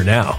[0.00, 0.38] now.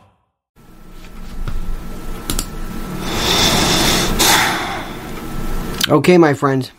[5.91, 6.71] Okay, my friends,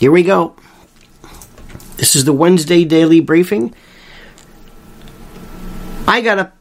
[0.00, 0.56] here we go.
[1.96, 3.72] This is the Wednesday daily briefing.
[6.08, 6.56] I got up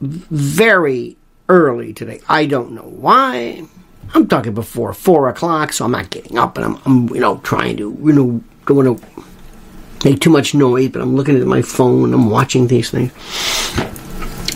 [0.00, 1.18] very
[1.50, 2.22] early today.
[2.30, 3.62] I don't know why.
[4.14, 7.42] I'm talking before four o'clock, so I'm not getting up, and I'm, I'm you know,
[7.44, 9.24] trying to, you know, don't want to
[10.08, 13.12] make too much noise, but I'm looking at my phone, I'm watching these things,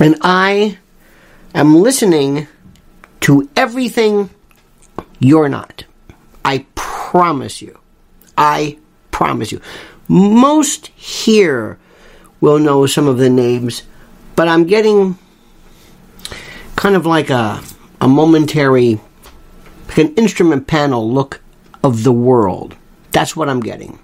[0.01, 0.79] and I
[1.55, 2.49] am listening
[3.21, 4.31] to everything
[5.19, 5.85] you're not.
[7.11, 7.77] Promise you.
[8.39, 8.79] I
[9.11, 9.61] promise you.
[10.07, 11.77] Most here
[12.41, 13.83] will know some of the names,
[14.37, 15.19] but I'm getting
[16.77, 17.61] kind of like a,
[18.01, 19.01] a momentary,
[19.89, 21.41] like an instrument panel look
[21.83, 22.77] of the world.
[23.11, 23.99] That's what I'm getting.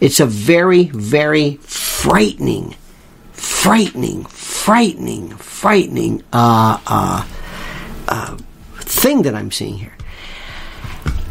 [0.00, 2.74] It's a very, very frightening,
[3.30, 7.28] frightening, frightening, frightening uh, uh,
[8.08, 8.36] uh,
[8.74, 9.93] thing that I'm seeing here.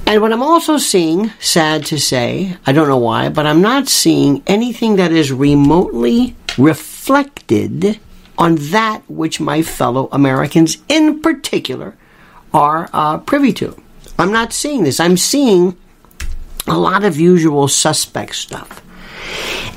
[0.05, 3.88] And what I'm also seeing, sad to say, I don't know why, but I'm not
[3.88, 8.00] seeing anything that is remotely reflected
[8.38, 11.95] on that which my fellow Americans in particular
[12.53, 13.81] are uh, privy to.
[14.19, 15.00] I'm not seeing this.
[15.00, 15.77] I'm seeing
[16.67, 18.81] a lot of usual suspect stuff.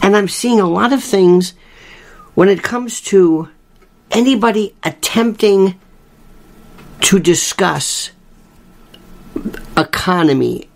[0.02, 1.54] And I'm seeing a lot of things
[2.34, 3.48] when it comes to
[4.10, 5.78] anybody attempting
[7.00, 8.10] to discuss
[9.76, 10.68] economy,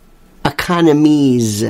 [0.45, 1.65] economies,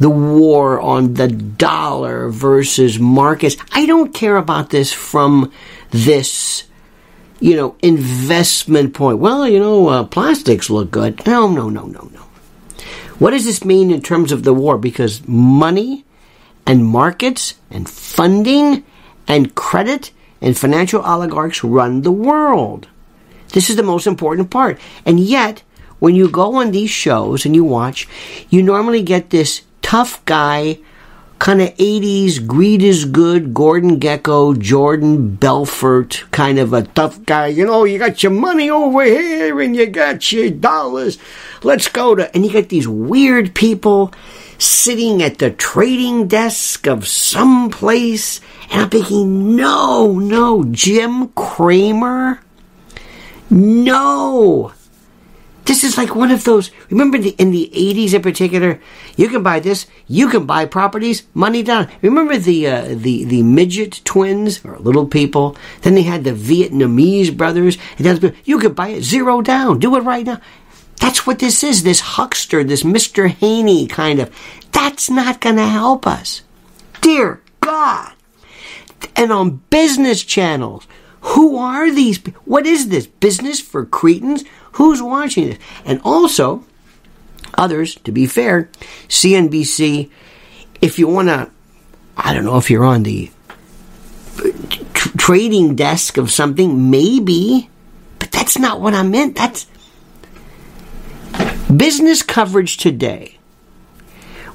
[0.00, 3.56] the war on the dollar versus markets.
[3.72, 5.52] I don't care about this from
[5.90, 6.64] this,
[7.38, 9.18] you know, investment point.
[9.18, 11.24] Well, you know, uh, plastics look good.
[11.26, 12.20] No, no, no, no, no.
[13.18, 14.78] What does this mean in terms of the war?
[14.78, 16.06] Because money
[16.66, 18.82] and markets and funding
[19.28, 22.88] and credit and financial oligarchs run the world.
[23.52, 24.80] This is the most important part.
[25.04, 25.62] And yet,
[26.00, 28.08] when you go on these shows and you watch,
[28.48, 30.78] you normally get this tough guy,
[31.38, 37.46] kind of 80s, greed is good, Gordon Gekko, Jordan Belfort, kind of a tough guy.
[37.46, 41.18] You know, you got your money over here and you got your dollars.
[41.62, 44.12] Let's go to, and you get these weird people
[44.58, 48.40] sitting at the trading desk of some place.
[48.70, 52.40] And I'm thinking, no, no, Jim Cramer?
[53.48, 54.72] No.
[55.64, 56.70] This is like one of those.
[56.88, 58.80] Remember the, in the 80s in particular,
[59.16, 61.88] you can buy this, you can buy properties, money down.
[62.02, 65.56] Remember the uh, the the midget twins or little people?
[65.82, 69.78] Then they had the Vietnamese brothers, and you could buy it zero down.
[69.78, 70.40] Do it right now.
[71.00, 71.82] That's what this is.
[71.82, 73.28] This huckster, this Mr.
[73.28, 74.34] Haney kind of.
[74.72, 76.42] That's not going to help us.
[77.00, 78.12] Dear God.
[79.16, 80.86] And on business channels,
[81.22, 82.18] who are these?
[82.44, 83.06] What is this?
[83.06, 84.44] Business for cretins?
[84.72, 85.58] Who's watching this?
[85.84, 86.64] And also,
[87.54, 88.70] others, to be fair,
[89.08, 90.10] CNBC,
[90.80, 91.50] if you want to,
[92.16, 93.30] I don't know if you're on the
[95.16, 97.68] trading desk of something, maybe,
[98.18, 99.36] but that's not what I meant.
[99.36, 99.66] That's
[101.74, 103.38] business coverage today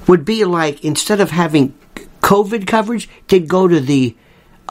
[0.06, 1.74] would be like instead of having
[2.20, 4.16] COVID coverage, they'd go to the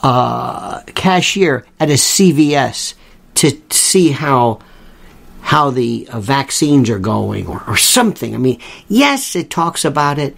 [0.03, 2.93] uh, cashier at a CVS
[3.35, 4.59] to see how
[5.45, 8.33] how the uh, vaccines are going or, or something.
[8.33, 10.35] I mean, yes, it talks about it,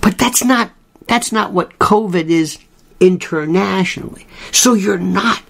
[0.00, 0.70] but that's not
[1.06, 2.58] that's not what COVID is
[3.00, 4.26] internationally.
[4.50, 5.42] So you're not.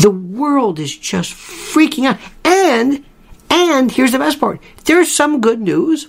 [0.00, 2.18] The world is just freaking out.
[2.42, 3.04] And
[3.50, 4.60] and here's the best part.
[4.86, 6.08] There's some good news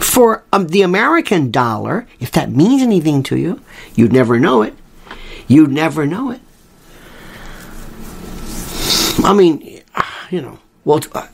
[0.00, 3.62] for um, the American dollar, if that means anything to you,
[3.94, 4.74] you'd never know it.
[5.48, 6.40] You'd never know it.
[9.24, 9.82] I mean,
[10.30, 11.26] you know, well, uh,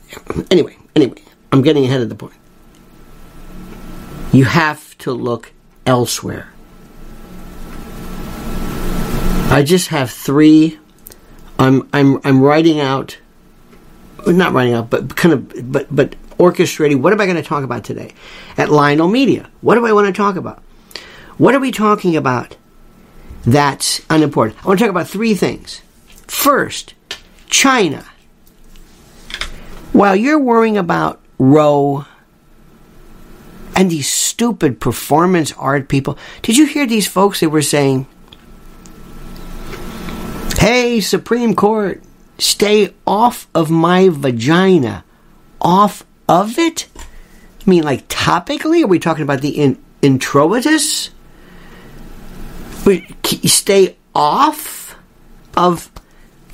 [0.51, 2.35] anyway, anyway, I'm getting ahead of the point.
[4.33, 5.51] You have to look
[5.85, 6.51] elsewhere.
[9.49, 10.77] I just have three.
[11.57, 13.17] I'm I'm I'm writing out,
[14.27, 17.01] not writing out, but kind of, but but orchestrating.
[17.01, 18.13] What am I going to talk about today
[18.57, 19.49] at Lionel Media?
[19.61, 20.61] What do I want to talk about?
[21.37, 22.57] What are we talking about?
[23.43, 24.59] That's unimportant.
[24.63, 25.81] I want to talk about three things.
[26.27, 26.93] First,
[27.49, 28.05] China.
[29.93, 32.05] While you're worrying about Roe
[33.75, 38.07] and these stupid performance art people, did you hear these folks that were saying,
[40.59, 42.03] Hey, Supreme Court,
[42.39, 45.03] stay off of my vagina.
[45.61, 46.87] Off of it?
[46.95, 48.83] I mean, like topically?
[48.83, 51.09] Are we talking about the in- introitus?
[53.45, 54.95] Stay off
[55.55, 55.91] of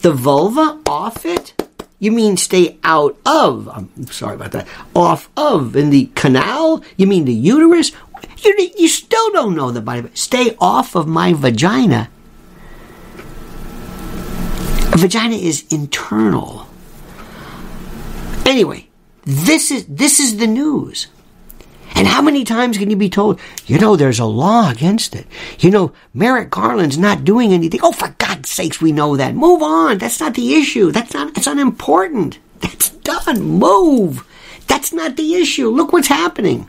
[0.04, 1.54] the vulva off it?
[1.98, 3.68] You mean stay out of?
[3.70, 4.68] I'm sorry about that.
[4.94, 6.84] Off of in the canal?
[6.98, 7.94] You mean the uterus?
[8.40, 10.10] You, you still don't know the body.
[10.14, 12.10] Stay off of my vagina.
[14.92, 16.68] A vagina is internal.
[18.46, 18.90] Anyway,
[19.24, 21.08] this is this is the news.
[21.96, 25.28] And how many times can you be told, you know, there's a law against it?
[25.60, 27.80] You know, Merrick Garland's not doing anything.
[27.84, 29.36] Oh, for God's sakes, we know that.
[29.36, 30.00] Move on.
[30.00, 30.92] That's not the issue.
[30.92, 32.40] That's not, it's unimportant.
[32.62, 33.42] That's done.
[33.42, 34.26] Move.
[34.68, 35.70] That's not the issue.
[35.70, 36.68] Look what's happening.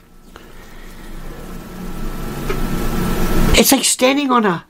[3.56, 4.64] It's like standing on a.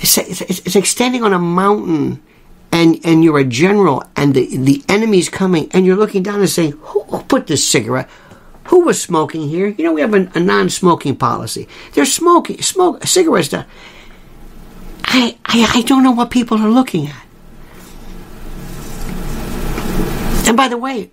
[0.00, 2.20] It's, it's, it's like standing on a mountain
[2.72, 6.48] and and you're a general and the the enemy's coming and you're looking down and
[6.48, 8.08] saying who, put this cigarette
[8.64, 9.68] Who was smoking here?
[9.68, 11.68] You know, we have a, a non-smoking policy.
[11.92, 13.52] They're smoking, smoke cigarettes.
[13.54, 17.24] I, I, I don't know what people are looking at.
[20.46, 21.10] And by the way,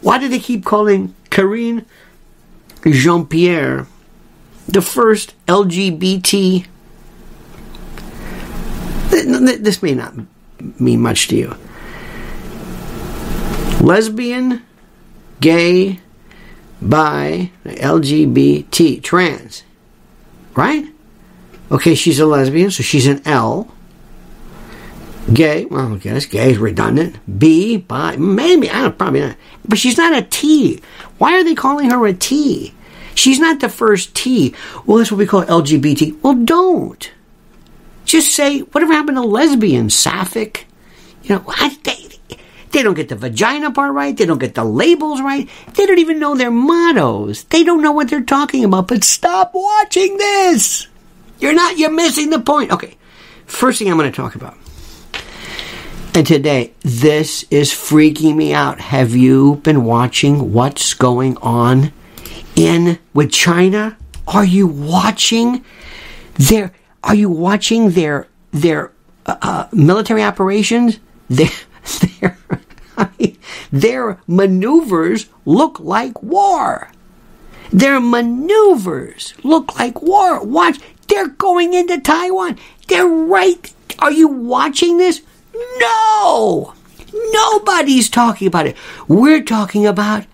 [0.00, 1.84] why do they keep calling Karine
[2.86, 3.86] Jean Pierre
[4.66, 6.66] the first LGBT?
[9.10, 10.14] This may not
[10.78, 11.54] mean much to you.
[13.80, 14.62] Lesbian,
[15.40, 16.00] gay,
[16.82, 19.62] bi, LGBT, trans.
[20.54, 20.86] Right?
[21.70, 23.72] Okay, she's a lesbian, so she's an L.
[25.32, 27.18] Gay, well, I guess gay is redundant.
[27.38, 29.36] B, bi, maybe, I don't, probably not.
[29.66, 30.80] But she's not a T.
[31.18, 32.72] Why are they calling her a T?
[33.14, 34.54] She's not the first T.
[34.86, 36.22] Well, that's what we call LGBT.
[36.22, 37.10] Well, don't.
[38.08, 40.66] Just say, whatever happened to lesbian, sapphic?
[41.24, 42.38] You know, I, they,
[42.70, 44.16] they don't get the vagina part right.
[44.16, 45.46] They don't get the labels right.
[45.74, 47.44] They don't even know their mottos.
[47.44, 48.88] They don't know what they're talking about.
[48.88, 50.88] But stop watching this.
[51.38, 52.72] You're not, you're missing the point.
[52.72, 52.96] Okay.
[53.44, 54.56] First thing I'm going to talk about.
[56.14, 58.80] And today, this is freaking me out.
[58.80, 61.92] Have you been watching what's going on
[62.56, 63.98] in with China?
[64.26, 65.62] Are you watching
[66.36, 66.72] their
[67.04, 68.92] are you watching their their
[69.26, 70.98] uh, uh military operations?
[71.28, 71.50] Their
[72.20, 72.38] their
[72.96, 73.38] I mean,
[73.70, 76.90] their maneuvers look like war.
[77.70, 80.42] Their maneuvers look like war.
[80.42, 82.58] Watch, they're going into Taiwan.
[82.88, 83.72] They're right.
[83.98, 85.22] Are you watching this?
[85.78, 86.74] No!
[87.12, 88.76] Nobody's talking about it.
[89.06, 90.26] We're talking about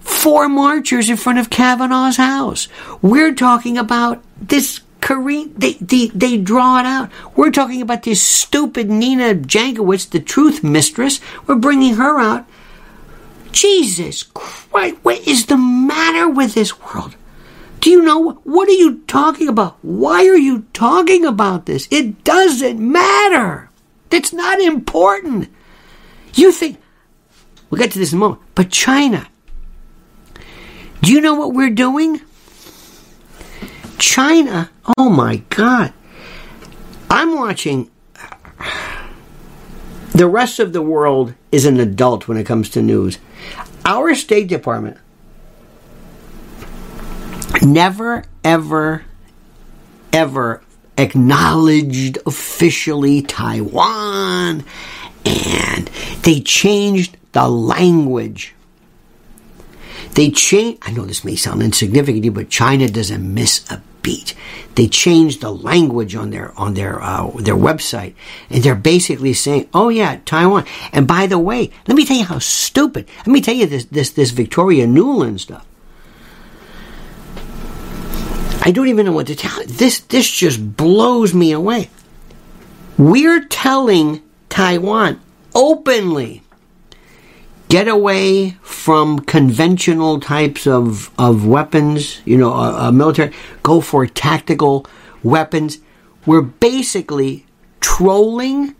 [0.00, 2.68] four marchers in front of Kavanaugh's house.
[3.00, 7.10] We're talking about this Karine, they, they, they draw it out.
[7.36, 11.20] We're talking about this stupid Nina Jankowicz, the truth mistress.
[11.46, 12.46] We're bringing her out.
[13.50, 17.16] Jesus Christ, what is the matter with this world?
[17.80, 19.76] Do you know what are you talking about?
[19.82, 21.88] Why are you talking about this?
[21.90, 23.70] It doesn't matter.
[24.12, 25.50] It's not important.
[26.34, 26.80] You think,
[27.68, 29.26] we'll get to this in a moment, but China,
[31.02, 32.20] do you know what we're doing?
[34.02, 34.68] China,
[34.98, 35.92] oh my God.
[37.08, 37.88] I'm watching.
[40.10, 43.18] The rest of the world is an adult when it comes to news.
[43.84, 44.98] Our State Department
[47.62, 49.04] never, ever,
[50.12, 50.62] ever
[50.98, 54.64] acknowledged officially Taiwan
[55.24, 55.86] and
[56.22, 58.52] they changed the language.
[60.14, 64.34] They changed, I know this may sound insignificant, but China doesn't miss a beat.
[64.74, 68.14] They changed the language on their on their uh, their website,
[68.50, 72.24] and they're basically saying, "Oh yeah, Taiwan." And by the way, let me tell you
[72.24, 73.08] how stupid.
[73.18, 75.66] Let me tell you this this this Victoria Nuland stuff.
[78.64, 79.58] I don't even know what to tell.
[79.66, 81.90] This this just blows me away.
[82.96, 85.20] We're telling Taiwan
[85.54, 86.42] openly
[87.72, 94.06] get away from conventional types of, of weapons, you know, uh, uh, military, go for
[94.06, 94.84] tactical
[95.22, 95.78] weapons.
[96.26, 97.46] We're basically
[97.80, 98.74] trolling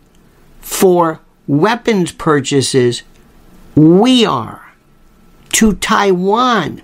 [0.61, 3.03] for weapons purchases.
[3.75, 4.75] We are
[5.53, 6.83] to Taiwan,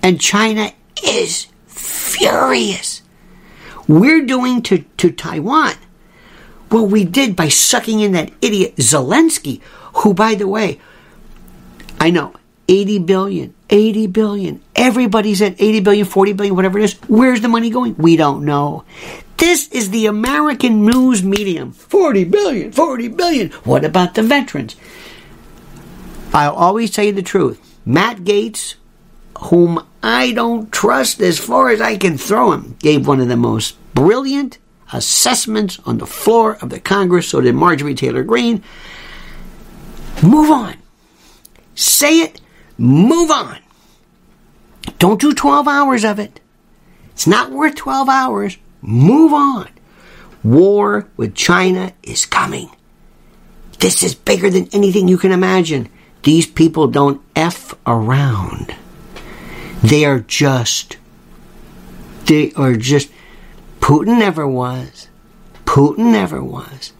[0.00, 0.70] and China
[1.04, 3.02] is furious.
[3.88, 5.74] We're doing to, to Taiwan
[6.68, 9.60] what we did by sucking in that idiot Zelensky,
[9.96, 10.78] who, by the way,
[12.02, 12.34] I know
[12.66, 14.60] 80 billion, 80 billion.
[14.74, 16.94] Everybody's at 80 billion, 40 billion, whatever it is.
[17.06, 17.94] Where's the money going?
[17.96, 18.84] We don't know.
[19.36, 21.70] This is the American news medium.
[21.70, 23.50] 40 billion, 40 billion.
[23.62, 24.74] What about the veterans?
[26.34, 27.60] I'll always tell you the truth.
[27.86, 28.74] Matt Gaetz,
[29.38, 33.36] whom I don't trust as far as I can throw him, gave one of the
[33.36, 34.58] most brilliant
[34.92, 37.28] assessments on the floor of the Congress.
[37.28, 38.64] So did Marjorie Taylor Greene.
[40.20, 40.81] Move on.
[41.82, 42.40] Say it.
[42.78, 43.58] Move on.
[45.00, 46.40] Don't do 12 hours of it.
[47.10, 48.56] It's not worth 12 hours.
[48.80, 49.68] Move on.
[50.44, 52.70] War with China is coming.
[53.80, 55.88] This is bigger than anything you can imagine.
[56.22, 58.76] These people don't F around.
[59.82, 60.98] They are just,
[62.26, 63.10] they are just,
[63.80, 65.08] Putin never was.
[65.64, 66.92] Putin never was.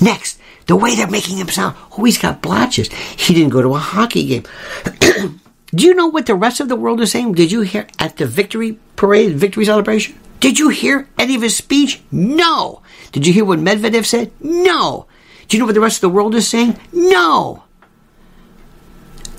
[0.00, 0.40] Next,
[0.70, 1.74] the way they're making him sound.
[1.98, 2.92] Oh, he's got blotches.
[2.92, 4.44] He didn't go to a hockey game.
[5.74, 7.32] Do you know what the rest of the world is saying?
[7.32, 10.16] Did you hear at the victory parade, victory celebration?
[10.38, 12.00] Did you hear any of his speech?
[12.12, 12.82] No.
[13.10, 14.30] Did you hear what Medvedev said?
[14.40, 15.06] No.
[15.48, 16.78] Do you know what the rest of the world is saying?
[16.92, 17.64] No.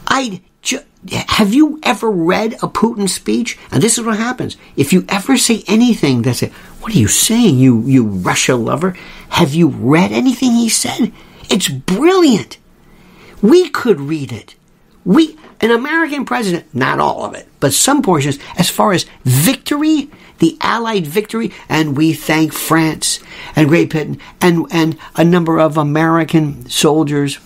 [0.06, 0.42] I
[1.30, 3.58] have you ever read a Putin speech?
[3.72, 4.56] And this is what happens.
[4.76, 8.98] If you ever say anything that's a, what are you saying, you, you Russia lover?
[9.30, 11.14] Have you read anything he said?
[11.50, 12.58] It's brilliant.
[13.42, 14.56] We could read it.
[15.06, 20.10] We, an American president, not all of it, but some portions, as far as victory,
[20.40, 23.20] the Allied victory, and we thank France
[23.56, 27.40] and Great Britain and, and a number of American soldiers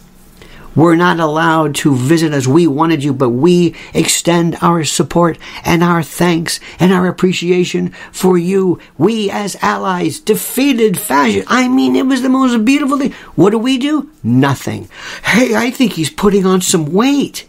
[0.75, 5.83] were not allowed to visit as We wanted you, but we extend our support and
[5.83, 8.79] our thanks and our appreciation for you.
[8.97, 11.45] We as allies defeated fascism.
[11.47, 13.13] I mean, it was the most beautiful thing.
[13.35, 14.11] What do we do?
[14.23, 14.89] Nothing.
[15.23, 17.47] Hey, I think he's putting on some weight.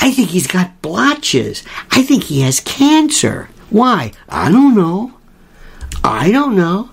[0.00, 1.62] I think he's got blotches.
[1.90, 3.48] I think he has cancer.
[3.70, 4.12] Why?
[4.28, 5.14] I don't know.
[6.04, 6.90] I don't know.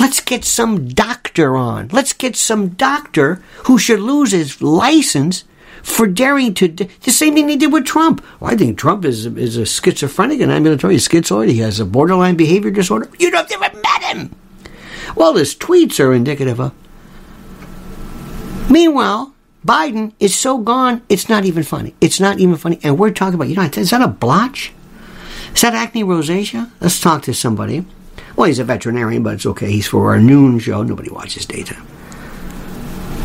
[0.00, 1.88] Let's get some doctor on.
[1.88, 5.44] Let's get some doctor who should lose his license
[5.82, 8.24] for daring to the same thing they did with Trump.
[8.40, 11.50] Well, I think Trump is is a schizophrenic and ambulatory schizoid.
[11.50, 13.10] He has a borderline behavior disorder.
[13.18, 14.34] You don't ever met him.
[15.16, 16.72] Well, his tweets are indicative of.
[18.70, 19.34] Meanwhile,
[19.66, 21.94] Biden is so gone, it's not even funny.
[22.00, 22.80] It's not even funny.
[22.82, 24.72] And we're talking about, you know, is that a blotch?
[25.54, 26.70] Is that acne rosacea?
[26.80, 27.84] Let's talk to somebody.
[28.42, 29.70] Well, he's a veterinarian, but it's okay.
[29.70, 30.82] He's for our noon show.
[30.82, 31.86] Nobody watches daytime.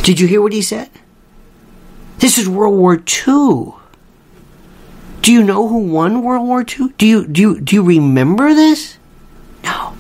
[0.03, 0.91] Did you hear what he said?
[2.19, 3.73] This is World War II.
[5.23, 6.89] Do you know who won World War II?
[6.99, 8.99] Do you do you do you remember this?
[9.63, 9.97] No.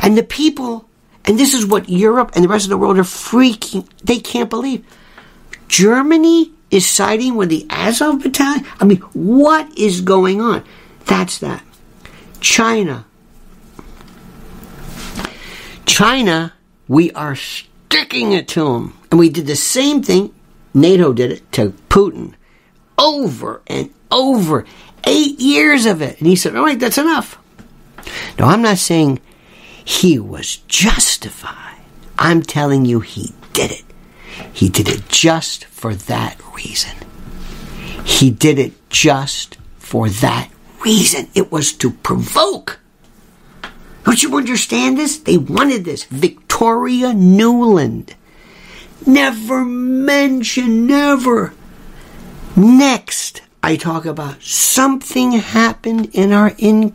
[0.00, 0.88] And the people,
[1.26, 3.86] and this is what Europe and the rest of the world are freaking.
[4.02, 4.82] They can't believe.
[5.68, 8.66] Germany is siding with the Azov battalion.
[8.80, 10.64] I mean, what is going on?
[11.04, 11.62] That's that.
[12.40, 13.04] China,
[15.86, 16.52] China,
[16.88, 18.98] we are sticking it to them.
[19.10, 20.34] And we did the same thing,
[20.74, 22.34] NATO did it to Putin
[22.98, 24.64] over and over.
[25.04, 26.18] Eight years of it.
[26.18, 27.38] And he said, all right, that's enough.
[28.38, 29.20] No, I'm not saying
[29.84, 31.80] he was justified.
[32.18, 33.84] I'm telling you he did it.
[34.52, 36.96] He did it just for that reason.
[38.04, 40.50] He did it just for that
[40.84, 41.28] reason.
[41.34, 42.78] It was to provoke
[44.04, 45.18] don't you understand this?
[45.18, 46.04] They wanted this.
[46.04, 48.14] Victoria Nuland.
[49.06, 51.54] Never mention, never.
[52.56, 56.94] Next, I talk about something happened in our in.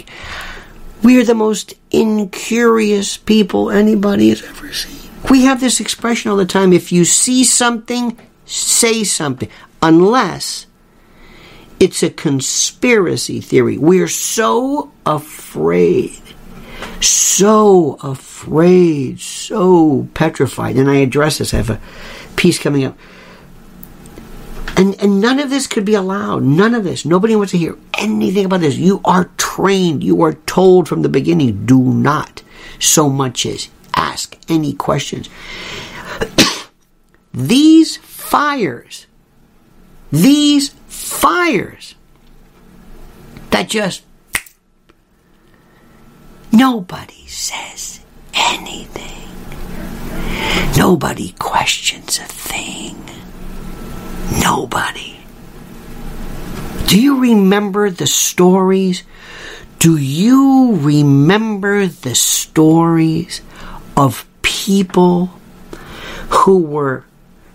[1.03, 5.09] We are the most incurious people anybody has ever seen.
[5.29, 9.49] We have this expression all the time if you see something, say something.
[9.81, 10.67] Unless
[11.79, 13.77] it's a conspiracy theory.
[13.77, 16.21] We're so afraid
[17.01, 20.75] so afraid, so petrified.
[20.75, 21.53] And I address this.
[21.53, 21.81] I have a
[22.35, 22.97] piece coming up.
[24.77, 26.43] And, and none of this could be allowed.
[26.43, 27.03] None of this.
[27.03, 28.75] Nobody wants to hear anything about this.
[28.75, 30.03] You are trained.
[30.03, 32.43] You are told from the beginning do not
[32.79, 35.29] so much as ask any questions.
[37.33, 39.07] these fires,
[40.11, 41.95] these fires
[43.49, 44.03] that just
[46.51, 47.99] Nobody says
[48.33, 49.27] anything.
[50.77, 52.95] Nobody questions a thing.
[54.41, 55.17] Nobody.
[56.87, 59.03] Do you remember the stories?
[59.79, 63.41] Do you remember the stories
[63.95, 65.31] of people
[66.29, 67.03] who were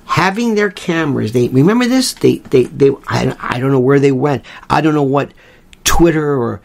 [0.04, 1.32] having their cameras?
[1.32, 2.12] They remember this.
[2.12, 2.90] They they they.
[3.06, 4.44] I, I don't know where they went.
[4.68, 5.32] I don't know what
[5.84, 6.60] Twitter or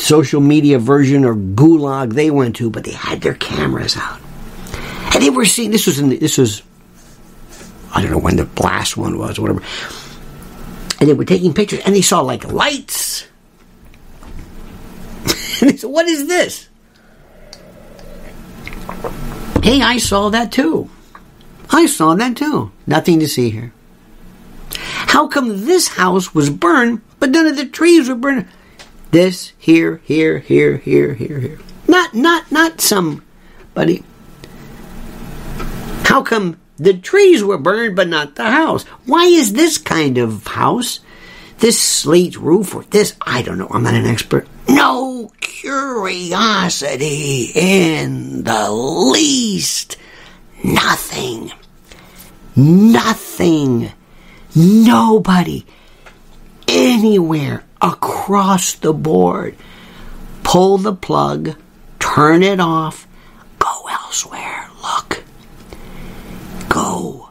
[0.00, 4.20] social media version or gulag they went to, but they had their cameras out.
[5.14, 6.62] And they were seeing, this was in the, this was,
[7.94, 9.62] I don't know when the last one was, or whatever.
[11.00, 13.26] And they were taking pictures and they saw like lights.
[15.60, 16.68] and they said, what is this?
[19.62, 20.90] Hey, I saw that too.
[21.70, 22.72] I saw that too.
[22.86, 23.72] Nothing to see here.
[24.74, 28.46] How come this house was burned, but none of the trees were burned?
[29.10, 31.58] This here, here, here, here, here, here.
[31.88, 34.04] Not, not, not somebody.
[36.04, 38.84] How come the trees were burned but not the house?
[39.06, 41.00] Why is this kind of house,
[41.58, 44.46] this slate roof, or this, I don't know, I'm not an expert.
[44.68, 49.96] No curiosity in the least.
[50.62, 51.50] Nothing.
[52.54, 53.90] Nothing.
[54.54, 55.66] Nobody.
[56.68, 59.56] Anywhere across the board.
[60.42, 61.56] Pull the plug,
[61.98, 63.06] turn it off,
[63.58, 64.68] go elsewhere.
[64.82, 65.24] Look.
[66.68, 67.30] Go,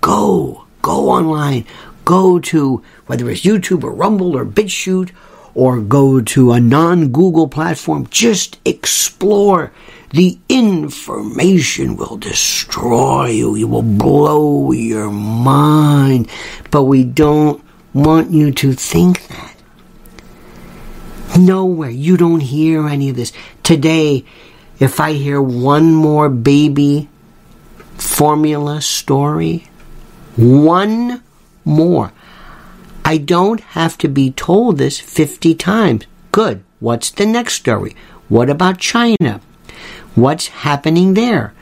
[0.00, 1.64] go, go online,
[2.04, 5.10] go to whether it's YouTube or Rumble or BitChute
[5.54, 8.06] or go to a non Google platform.
[8.10, 9.72] Just explore.
[10.12, 13.54] The information will destroy you.
[13.54, 16.28] You will blow your mind.
[16.70, 17.62] But we don't
[17.94, 19.49] want you to think that.
[21.38, 21.90] Nowhere.
[21.90, 23.32] You don't hear any of this.
[23.62, 24.24] Today,
[24.78, 27.08] if I hear one more baby
[27.96, 29.68] formula story,
[30.36, 31.22] one
[31.64, 32.12] more,
[33.04, 36.06] I don't have to be told this 50 times.
[36.32, 36.64] Good.
[36.80, 37.94] What's the next story?
[38.28, 39.40] What about China?
[40.14, 41.52] What's happening there?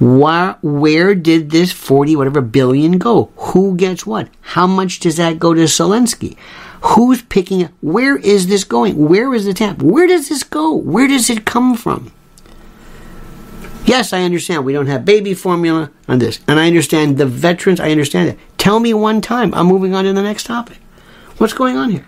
[0.00, 3.30] Where, where did this 40 whatever billion go?
[3.36, 4.28] Who gets what?
[4.40, 6.36] How much does that go to Zelensky?
[6.82, 7.70] Who's picking it?
[7.80, 9.08] Where is this going?
[9.08, 9.82] Where is the tap?
[9.82, 10.74] Where does this go?
[10.74, 12.12] Where does it come from?
[13.84, 16.40] Yes, I understand we don't have baby formula on this.
[16.46, 18.38] And I understand the veterans, I understand it.
[18.56, 19.52] Tell me one time.
[19.54, 20.78] I'm moving on to the next topic.
[21.38, 22.06] What's going on here?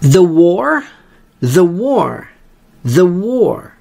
[0.00, 0.84] The war,
[1.40, 2.30] the war,
[2.84, 3.74] the war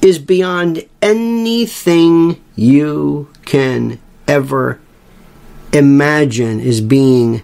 [0.00, 4.80] is beyond anything you can ever
[5.72, 7.42] imagine is being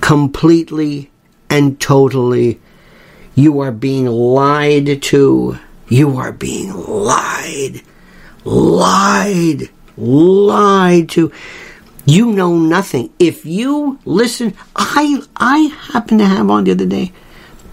[0.00, 1.10] completely
[1.50, 2.60] and totally
[3.34, 5.58] you are being lied to.
[5.88, 7.82] You are being lied
[8.44, 11.32] lied lied to.
[12.06, 13.12] You know nothing.
[13.18, 15.58] If you listen i i
[15.92, 17.12] happen to have on the other day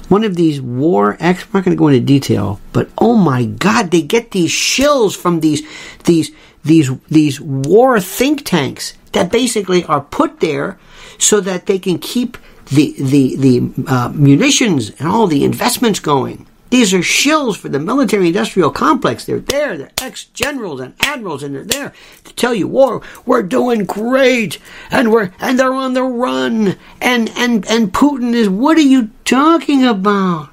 [0.08, 3.45] one of these war ex I'm not going to go into detail, but oh my
[3.45, 5.62] God, they get these shills from these
[6.06, 6.32] these
[6.63, 10.80] these these war think tanks that basically are put there
[11.17, 16.47] so that they can keep the the the uh, munitions and all the investments going.
[16.69, 19.26] These are shills for the military industrial complex.
[19.26, 19.78] They're there.
[19.78, 21.93] They're ex generals and admirals, and they're there
[22.24, 24.58] to tell you, "War, we're doing great,
[24.89, 28.47] and we're and they're on the run." And and and Putin is.
[28.47, 30.50] What are you talking about?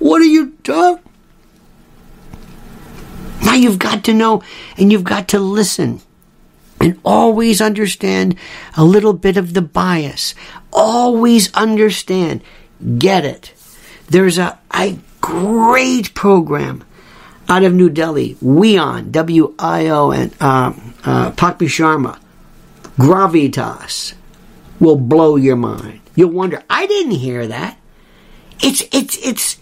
[0.00, 1.04] What are you talking?
[3.44, 4.42] Now you've got to know,
[4.76, 6.00] and you've got to listen
[6.84, 8.36] and always understand
[8.76, 10.34] a little bit of the bias.
[10.70, 12.42] Always understand.
[12.98, 13.54] Get it.
[14.08, 16.84] There's a, a great program
[17.48, 20.72] out of New Delhi, WION, W-I-O-N, uh,
[21.04, 22.18] uh, Pakpi Sharma,
[22.98, 24.12] Gravitas
[24.78, 26.00] will blow your mind.
[26.14, 27.78] You'll wonder, I didn't hear that.
[28.62, 29.58] It's, it's, it's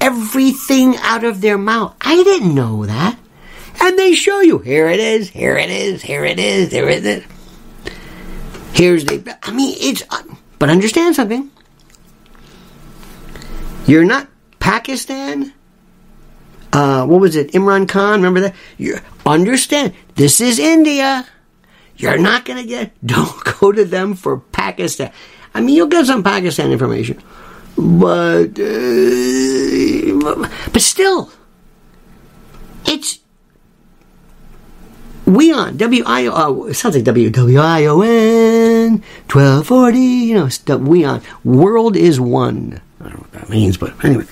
[0.00, 1.94] everything out of their mouth.
[2.00, 3.19] I didn't know that.
[3.80, 7.04] And they show you, here it is, here it is, here it is, here it
[7.04, 7.24] is.
[8.74, 10.22] Here's the, I mean, it's, uh,
[10.58, 11.50] but understand something.
[13.86, 15.52] You're not Pakistan,
[16.72, 17.52] uh, what was it?
[17.52, 18.54] Imran Khan, remember that?
[18.78, 21.26] You understand, this is India.
[21.96, 25.12] You're not going to get, don't go to them for Pakistan.
[25.54, 27.20] I mean, you'll get some Pakistan information,
[27.76, 31.32] but, uh, but still,
[32.86, 33.19] it's
[35.30, 41.22] WION, W-I-O, uh, it sounds like W-W-I-O-N, 1240, you know, WION.
[41.44, 42.80] World is one.
[43.00, 44.24] I don't know what that means, but anyway.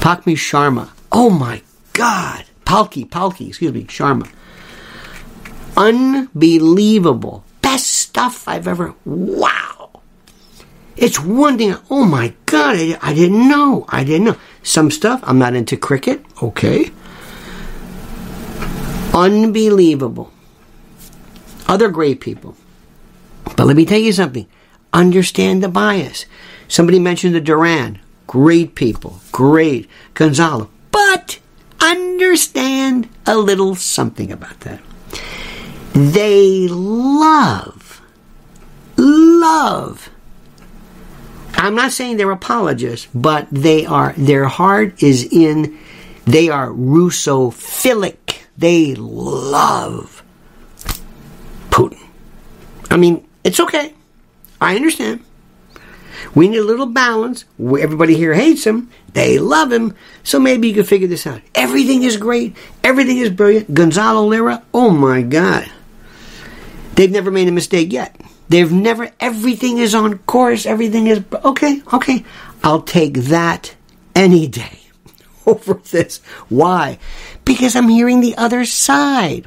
[0.00, 0.90] Pakmi Sharma.
[1.10, 2.44] Oh my God.
[2.64, 4.28] Palki, Palki, excuse me, Sharma.
[5.76, 7.44] Unbelievable.
[7.62, 8.94] Best stuff I've ever.
[9.04, 10.02] Wow.
[10.96, 11.76] It's one thing.
[11.90, 13.86] Oh my God, I, I didn't know.
[13.88, 14.36] I didn't know.
[14.62, 16.24] Some stuff, I'm not into cricket.
[16.42, 16.90] Okay.
[19.18, 20.30] Unbelievable.
[21.66, 22.54] Other great people.
[23.56, 24.46] But let me tell you something.
[24.92, 26.26] Understand the bias.
[26.68, 27.98] Somebody mentioned the Duran.
[28.28, 29.18] Great people.
[29.32, 29.88] Great.
[30.14, 30.70] Gonzalo.
[30.92, 31.40] But
[31.80, 34.80] understand a little something about that.
[35.94, 38.00] They love,
[38.96, 40.10] love.
[41.54, 45.76] I'm not saying they're apologists, but they are, their heart is in,
[46.24, 48.44] they are Russophilic.
[48.58, 50.24] They love
[51.70, 52.04] Putin.
[52.90, 53.94] I mean, it's okay.
[54.60, 55.24] I understand.
[56.34, 57.44] We need a little balance.
[57.58, 58.90] Everybody here hates him.
[59.12, 59.94] They love him.
[60.24, 61.40] So maybe you can figure this out.
[61.54, 62.56] Everything is great.
[62.82, 63.72] Everything is brilliant.
[63.72, 65.70] Gonzalo Lira, oh my God.
[66.96, 68.20] They've never made a mistake yet.
[68.48, 70.66] They've never, everything is on course.
[70.66, 72.24] Everything is, okay, okay.
[72.64, 73.76] I'll take that
[74.16, 74.87] any day
[75.48, 76.18] over this.
[76.48, 76.98] Why?
[77.44, 79.46] Because I'm hearing the other side.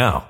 [0.00, 0.29] now.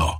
[0.00, 0.19] go.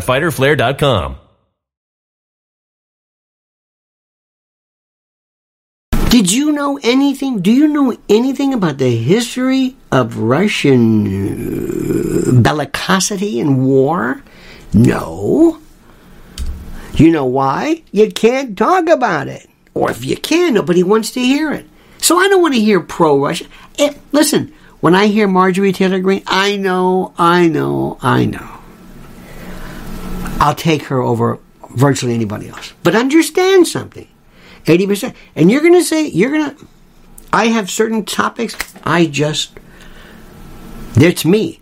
[0.00, 1.18] www.fighterflare.com fighterflare.com.
[6.10, 7.40] Did you know anything?
[7.40, 14.22] Do you know anything about the history of Russian uh, bellicosity and war?
[14.72, 15.60] No.
[16.94, 17.82] You know why?
[17.92, 19.48] You can't talk about it.
[19.74, 21.66] Or if you can, nobody wants to hear it.
[21.98, 23.44] So I don't want to hear pro Russia.
[24.10, 28.57] Listen, when I hear Marjorie Taylor Greene, I know, I know, I know.
[30.40, 31.38] I'll take her over
[31.70, 32.72] virtually anybody else.
[32.82, 34.08] But understand something
[34.64, 35.14] 80%.
[35.34, 36.66] And you're going to say, you're going to,
[37.32, 39.52] I have certain topics, I just,
[40.96, 41.60] it's me.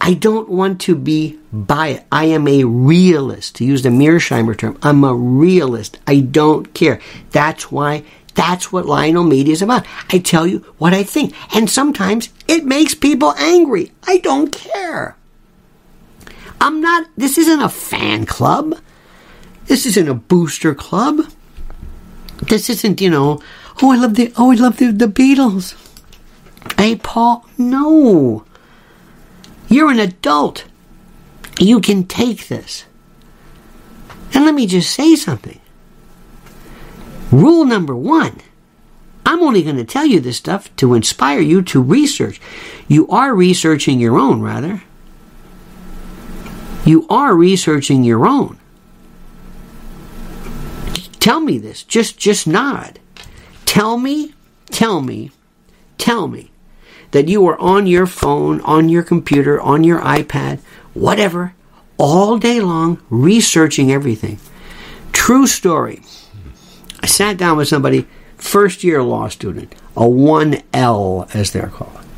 [0.00, 2.04] I don't want to be biased.
[2.10, 4.78] I am a realist, to use the Mearsheimer term.
[4.82, 5.98] I'm a realist.
[6.06, 7.00] I don't care.
[7.32, 9.84] That's why, that's what Lionel Media is about.
[10.10, 11.34] I tell you what I think.
[11.54, 13.92] And sometimes it makes people angry.
[14.06, 15.16] I don't care.
[16.60, 18.78] I'm not, this isn't a fan club.
[19.66, 21.20] This isn't a booster club.
[22.42, 23.40] This isn't, you know,
[23.82, 25.74] oh, I love the, oh, I love the, the Beatles.
[26.76, 28.44] Hey, Paul, no.
[29.68, 30.64] You're an adult.
[31.58, 32.84] You can take this.
[34.34, 35.60] And let me just say something.
[37.30, 38.40] Rule number one
[39.24, 42.40] I'm only going to tell you this stuff to inspire you to research.
[42.88, 44.82] You are researching your own, rather.
[46.90, 48.58] You are researching your own.
[51.20, 51.84] Tell me this.
[51.84, 52.98] Just just nod.
[53.64, 54.34] Tell me,
[54.72, 55.30] tell me,
[55.98, 56.50] tell me
[57.12, 60.58] that you are on your phone, on your computer, on your iPad,
[60.92, 61.54] whatever,
[61.96, 64.40] all day long researching everything.
[65.12, 66.02] True story.
[67.04, 72.09] I sat down with somebody first year law student, a 1L as they're called.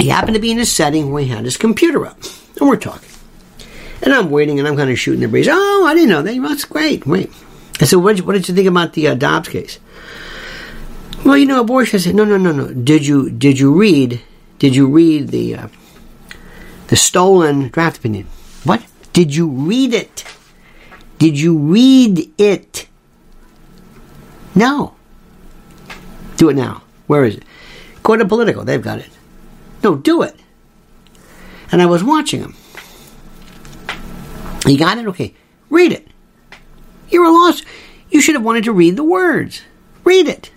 [0.00, 2.18] He happened to be in a setting where he had his computer up,
[2.58, 3.08] and we're talking.
[4.02, 5.46] And I'm waiting, and I'm kind of shooting the breeze.
[5.50, 6.40] Oh, I didn't know that.
[6.40, 7.06] That's great.
[7.06, 7.30] Wait.
[7.80, 9.78] I said, what did you, what did you think about the uh, Dobbs case?
[11.24, 11.98] Well, you know, abortion.
[11.98, 12.72] I said, no, no, no, no.
[12.72, 14.22] Did you did you read?
[14.58, 15.68] Did you read the uh,
[16.86, 18.26] the stolen draft opinion?
[18.64, 18.82] What?
[19.12, 20.24] Did you read it?
[21.18, 22.88] Did you read it?
[24.54, 24.94] No.
[26.38, 26.82] Do it now.
[27.06, 27.44] Where is it?
[28.02, 28.64] Go to Politico.
[28.64, 29.10] They've got it.
[29.82, 30.36] No, do it.
[31.72, 32.54] And I was watching him.
[34.66, 35.06] You got it?
[35.06, 35.34] Okay.
[35.68, 36.06] Read it.
[37.08, 37.62] You're a loss.
[38.10, 39.62] You should have wanted to read the words.
[40.04, 40.50] Read it.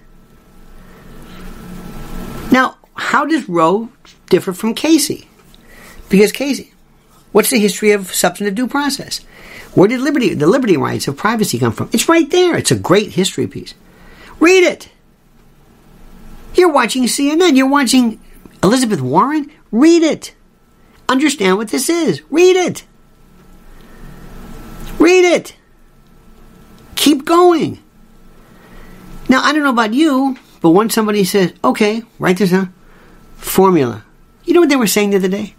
[2.51, 3.89] Now, how does Roe
[4.29, 5.27] differ from Casey?
[6.09, 6.73] Because Casey,
[7.31, 9.19] what's the history of substantive due process?
[9.73, 11.89] Where did liberty, the liberty rights of privacy come from?
[11.91, 12.55] It's right there.
[12.55, 13.73] It's a great history piece.
[14.39, 14.89] Read it.
[16.53, 17.55] You're watching CNN.
[17.55, 18.19] You're watching
[18.63, 19.51] Elizabeth Warren.
[19.71, 20.33] Read it.
[21.09, 22.21] Understand what this is.
[22.31, 22.85] Read it.
[24.97, 25.55] Read it.
[26.95, 27.79] Keep going.
[29.27, 32.73] Now, I don't know about you, but once somebody says, okay, write this down,
[33.35, 34.05] formula.
[34.45, 35.55] You know what they were saying the other day?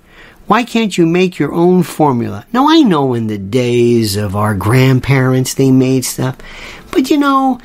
[0.47, 2.47] Why can't you make your own formula?
[2.53, 6.37] Now, I know in the days of our grandparents they made stuff,
[6.91, 7.61] but you know,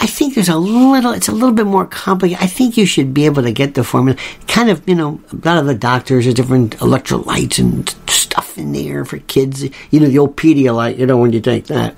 [0.00, 2.42] I think there's a little, it's a little bit more complicated.
[2.42, 4.18] I think you should be able to get the formula.
[4.46, 8.72] Kind of, you know, a lot of the doctors have different electrolytes and stuff in
[8.72, 9.64] there for kids.
[9.90, 11.96] You know, the old Pedialyte, you know, when you take that.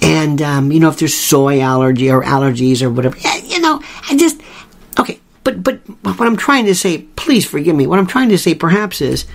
[0.00, 4.16] And, um, you know, if there's soy allergy or allergies or whatever, you know, I
[4.16, 4.40] just,
[4.98, 5.20] okay.
[5.44, 8.54] But, but what I'm trying to say, please forgive me, what I'm trying to say
[8.54, 9.26] perhaps is,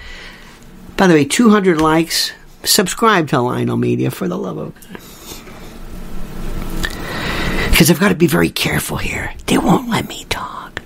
[0.98, 2.32] by the way, 200 likes,
[2.64, 5.11] subscribe to Lionel Media for the love of God.
[7.82, 9.34] Because I've got to be very careful here.
[9.48, 10.84] They won't let me talk.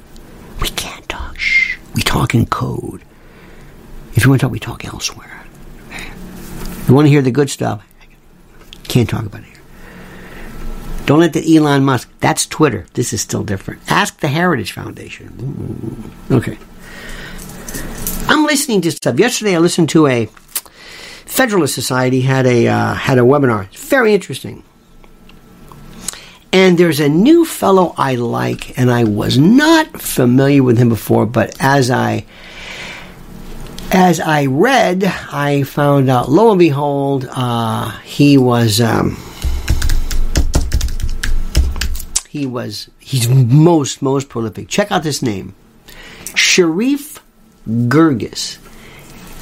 [0.62, 1.38] We can't talk.
[1.38, 1.76] Shh.
[1.94, 3.02] We talk in code.
[4.14, 5.44] If you want to talk, we talk elsewhere.
[6.88, 7.86] You want to hear the good stuff?
[8.84, 9.62] Can't talk about it here.
[11.06, 12.10] Don't let the Elon Musk.
[12.22, 12.86] That's Twitter.
[12.94, 13.82] This is still different.
[13.92, 16.14] Ask the Heritage Foundation.
[16.32, 16.58] Okay.
[18.30, 19.20] I'm listening to stuff.
[19.20, 20.28] Yesterday, I listened to a
[21.26, 23.66] Federalist Society had a uh, had a webinar.
[23.66, 24.64] It's very interesting.
[26.56, 31.26] And there's a new fellow I like, and I was not familiar with him before,
[31.26, 32.24] but as I
[33.92, 39.18] as I read, I found out, lo and behold, uh, he was um,
[42.30, 44.70] he was he's most most prolific.
[44.70, 45.54] Check out this name,
[46.38, 47.20] Sherif
[47.68, 48.60] Girgis,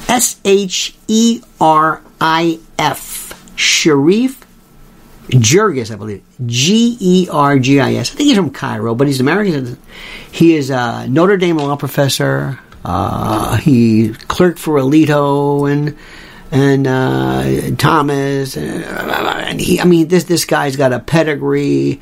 [0.08, 4.43] S H E R I F, Sherif
[5.28, 6.22] Girgis, I believe.
[6.44, 8.12] G E R G I S.
[8.12, 9.78] I think he's from Cairo, but he's American.
[10.30, 12.58] He is a Notre Dame law professor.
[12.84, 15.96] Uh, he clerked for Alito and
[16.50, 18.56] and uh, Thomas.
[18.56, 22.00] And he, I mean, this this guy's got a pedigree.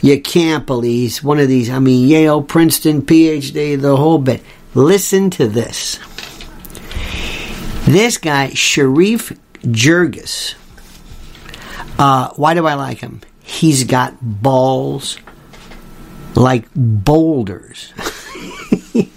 [0.00, 1.70] You can't believe he's one of these.
[1.70, 4.42] I mean, Yale, Princeton, PhD, the whole bit.
[4.74, 6.00] Listen to this.
[7.84, 10.54] This guy, Sherif Girgis
[11.98, 13.20] uh, why do I like him?
[13.42, 15.18] He's got balls
[16.34, 17.92] like boulders.
[18.92, 19.10] he,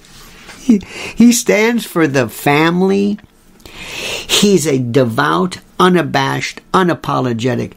[1.15, 3.19] he stands for the family.
[3.65, 7.73] He's a devout, unabashed, unapologetic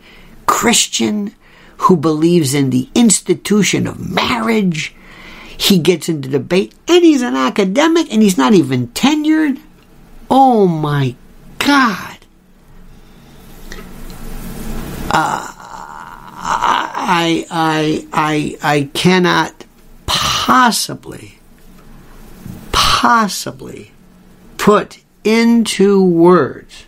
[0.47, 1.35] Christian
[1.79, 4.95] who believes in the institution of marriage.
[5.57, 9.61] He gets into debate, and he's an academic, and he's not even tenured.
[10.31, 11.15] Oh my
[11.59, 12.18] God.
[15.11, 15.55] Uh,
[17.11, 19.65] I, I, I, I cannot
[20.07, 21.39] possibly,
[22.73, 23.93] possibly
[24.57, 26.85] put into words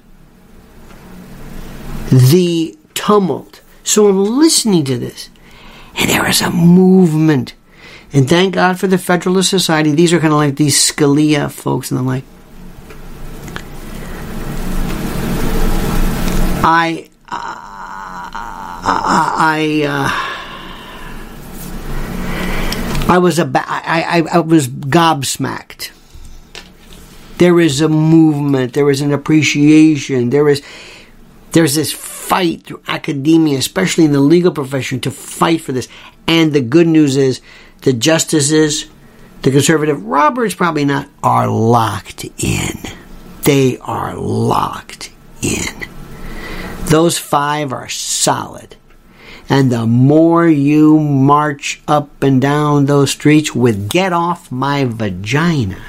[2.11, 3.61] the tumult.
[3.83, 5.30] So I'm listening to this,
[5.96, 7.54] and there is a movement.
[8.12, 9.92] And thank God for the Federalist Society.
[9.92, 12.24] These are kind of like these Scalia folks, and I'm like,
[16.62, 17.09] I
[18.83, 20.09] I uh,
[23.12, 25.91] I was a I, I, I was gobsmacked.
[27.39, 28.74] There is a movement.
[28.74, 30.31] There is an appreciation.
[30.31, 30.62] There is
[31.53, 35.89] there's this fight through academia, especially in the legal profession, to fight for this.
[36.28, 37.41] And the good news is
[37.83, 38.87] the justices,
[39.43, 42.78] the conservative Roberts probably not, are locked in.
[43.43, 45.11] They are locked
[45.43, 45.89] in.
[46.91, 48.74] Those five are solid.
[49.49, 55.80] And the more you march up and down those streets with get off my vagina.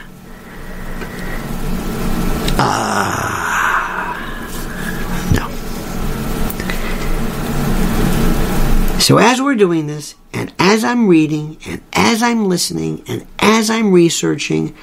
[2.60, 4.14] Ah.
[5.34, 5.50] no.
[9.00, 13.72] So as we're doing this, and as I'm reading, and as I'm listening, and as
[13.72, 14.76] I'm researching,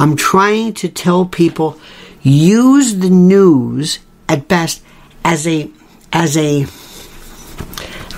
[0.00, 1.78] I'm trying to tell people
[2.22, 4.82] use the news at best
[5.24, 5.70] as a
[6.12, 6.62] as a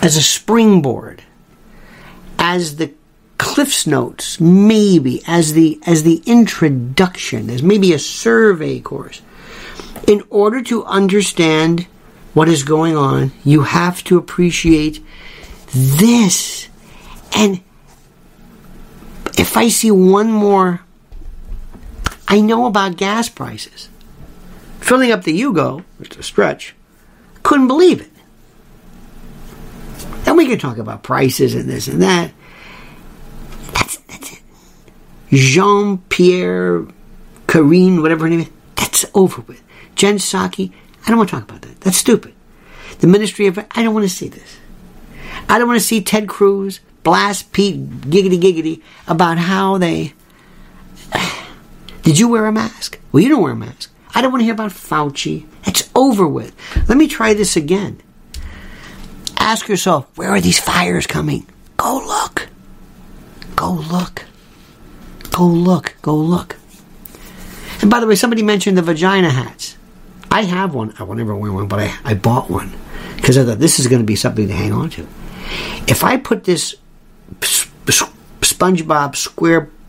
[0.03, 1.23] as a springboard,
[2.39, 2.93] as the
[3.39, 9.23] cliffs notes, maybe as the as the introduction, as maybe a survey course.
[10.07, 11.87] In order to understand
[12.35, 15.05] what is going on, you have to appreciate
[15.73, 16.69] this.
[17.35, 17.61] And
[19.39, 20.81] if I see one more,
[22.27, 23.89] I know about gas prices.
[24.81, 26.75] Filling up the Yugo, it's a stretch,
[27.53, 28.09] couldn't believe it.
[30.25, 32.33] Then we can talk about prices and this and that.
[33.75, 34.41] That's, that's it.
[35.29, 36.87] Jean Pierre
[37.49, 39.63] Karine, whatever her name is, that's over with.
[39.97, 40.73] Jen Psaki,
[41.05, 41.79] I don't want to talk about that.
[41.83, 42.33] That's stupid.
[43.01, 44.57] The Ministry of, I don't want to see this.
[45.47, 50.15] I don't want to see Ted Cruz blast Pete giggity giggity about how they.
[52.03, 52.99] Did you wear a mask?
[53.13, 53.93] Well, you don't wear a mask.
[54.15, 55.47] I don't want to hear about Fauci.
[55.65, 56.55] It's over with.
[56.89, 58.01] Let me try this again.
[59.39, 61.47] Ask yourself, where are these fires coming?
[61.77, 62.49] Go look.
[63.57, 64.25] Go look.
[65.31, 65.95] Go look.
[66.03, 66.57] Go look.
[67.81, 69.77] And by the way, somebody mentioned the vagina hats.
[70.31, 70.95] I have one.
[70.99, 72.73] I will never wear one, but I, I bought one
[73.17, 75.07] because I thought this is going to be something to hang on to.
[75.89, 76.75] If I put this
[77.41, 79.15] SpongeBob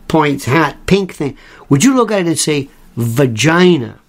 [0.08, 4.00] SquarePants hat, pink thing, would you look at it and say vagina?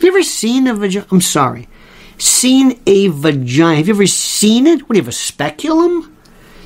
[0.00, 1.06] Have you ever seen a vagina?
[1.10, 1.68] I'm sorry.
[2.16, 3.76] Seen a vagina.
[3.76, 4.80] Have you ever seen it?
[4.80, 6.16] What do you have, a speculum?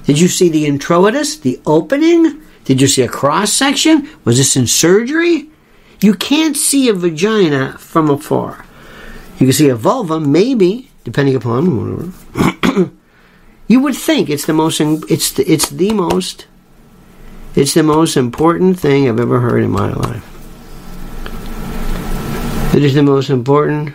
[0.05, 2.41] Did you see the introitus, the opening?
[2.65, 4.09] Did you see a cross section?
[4.25, 5.51] Was this in surgery?
[6.01, 8.65] You can't see a vagina from afar.
[9.41, 12.93] You can see a vulva, maybe, depending upon whatever.
[13.67, 14.81] you would think it's the most.
[14.81, 16.47] It's the, it's the most.
[17.57, 20.34] It's the most important thing I've ever heard in my life.
[22.75, 23.95] It is the most important.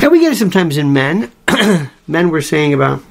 [0.00, 1.32] And we get it sometimes in men.
[2.06, 3.02] men were saying about.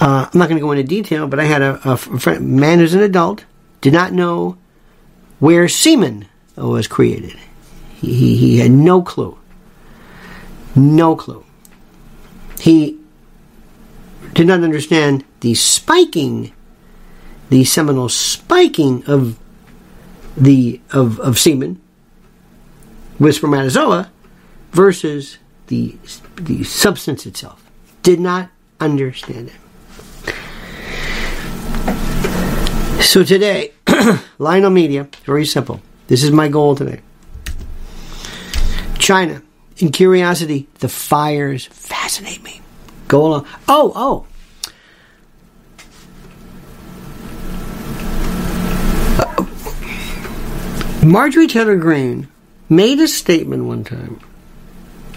[0.00, 2.78] Uh, I'm not going to go into detail, but I had a, a friend, man
[2.78, 3.44] who's an adult,
[3.82, 4.56] did not know
[5.38, 7.36] where semen was created.
[7.96, 9.36] He, he, he had no clue.
[10.74, 11.44] No clue.
[12.58, 12.98] He
[14.32, 16.54] did not understand the spiking,
[17.50, 19.38] the seminal spiking of
[20.36, 21.80] the of, of semen
[23.18, 24.10] with spermatozoa
[24.72, 25.96] versus the
[26.36, 27.62] the substance itself.
[28.02, 29.54] Did not understand it.
[33.04, 33.72] So today,
[34.38, 35.80] Lionel Media, very simple.
[36.08, 37.00] This is my goal today.
[38.98, 39.42] China,
[39.76, 42.60] in curiosity, the fires fascinate me.
[43.08, 43.46] Go along.
[43.68, 44.26] Oh, oh.
[51.04, 52.28] Marjorie Taylor Greene
[52.68, 54.20] made a statement one time.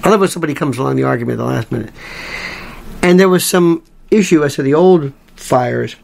[0.03, 1.93] I love when somebody comes along the argument at the last minute.
[3.01, 5.95] And there was some issue as to the old fires.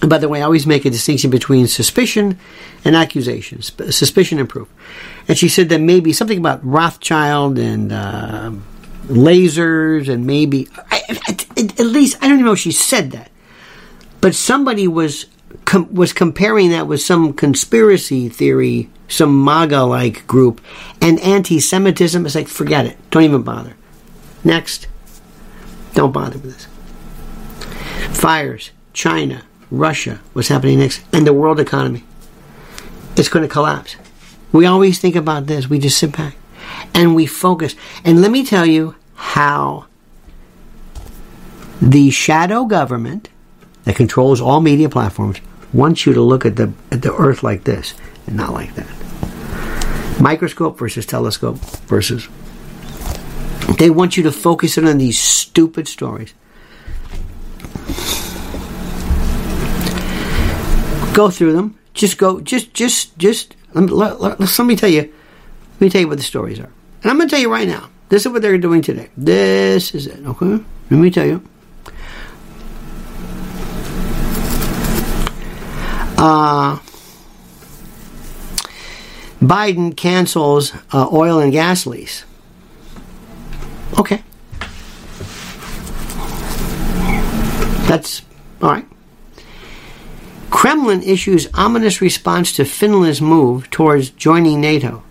[0.00, 2.38] And by the way, I always make a distinction between suspicion
[2.84, 4.68] and accusation, suspicion and proof.
[5.28, 8.50] And she said that maybe something about Rothschild and uh,
[9.06, 13.30] lasers and maybe, at, at, least, I don't even know if she said that.
[14.20, 15.26] But somebody was
[15.64, 20.60] com- was comparing that with some conspiracy theory, some MAGA like group,
[21.00, 22.24] and anti Semitism.
[22.26, 22.96] It's like, forget it.
[23.10, 23.74] Don't even bother.
[24.44, 24.88] Next.
[25.94, 28.18] Don't bother with this.
[28.18, 32.04] Fires, China, Russia, what's happening next, and the world economy.
[33.16, 33.96] It's going to collapse.
[34.52, 35.68] We always think about this.
[35.68, 36.36] We just sit back
[36.94, 37.74] and we focus.
[38.04, 39.86] And let me tell you how
[41.80, 43.28] the shadow government
[43.84, 45.40] that controls all media platforms
[45.72, 47.94] wants you to look at the at the earth like this
[48.26, 50.20] and not like that.
[50.20, 51.56] Microscope versus telescope
[51.86, 52.28] versus
[53.78, 56.34] they want you to focus in on these stupid stories.
[61.14, 61.78] Go through them.
[61.94, 62.40] Just go.
[62.40, 63.56] Just, just, just.
[63.74, 65.02] Let, let, let, let me tell you.
[65.02, 66.70] Let me tell you what the stories are.
[67.02, 67.90] And I'm going to tell you right now.
[68.08, 69.08] This is what they're doing today.
[69.16, 70.24] This is it.
[70.24, 70.62] Okay.
[70.90, 71.42] Let me tell you.
[76.24, 76.78] Uh,
[79.40, 82.24] Biden cancels uh, oil and gas lease.
[83.98, 84.22] Okay.
[87.88, 88.22] That's
[88.62, 88.86] all right.
[90.50, 95.02] Kremlin issues ominous response to Finland's move towards joining NATO.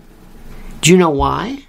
[0.80, 1.66] Do you know why?